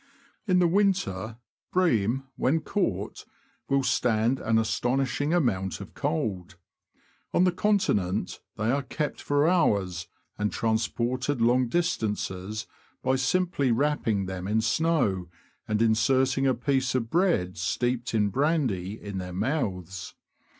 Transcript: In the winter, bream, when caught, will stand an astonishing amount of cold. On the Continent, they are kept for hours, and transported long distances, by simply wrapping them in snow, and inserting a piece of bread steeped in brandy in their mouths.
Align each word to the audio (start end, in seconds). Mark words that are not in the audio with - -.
In 0.47 0.57
the 0.57 0.67
winter, 0.67 1.37
bream, 1.71 2.23
when 2.35 2.61
caught, 2.61 3.23
will 3.69 3.83
stand 3.83 4.39
an 4.39 4.57
astonishing 4.57 5.31
amount 5.31 5.79
of 5.79 5.93
cold. 5.93 6.55
On 7.35 7.43
the 7.43 7.51
Continent, 7.51 8.39
they 8.57 8.71
are 8.71 8.81
kept 8.81 9.21
for 9.21 9.47
hours, 9.47 10.07
and 10.39 10.51
transported 10.51 11.39
long 11.39 11.67
distances, 11.67 12.65
by 13.03 13.15
simply 13.15 13.71
wrapping 13.71 14.25
them 14.25 14.47
in 14.47 14.59
snow, 14.61 15.29
and 15.67 15.83
inserting 15.83 16.47
a 16.47 16.55
piece 16.55 16.95
of 16.95 17.11
bread 17.11 17.55
steeped 17.55 18.15
in 18.15 18.29
brandy 18.29 18.99
in 18.99 19.19
their 19.19 19.33
mouths. 19.33 20.15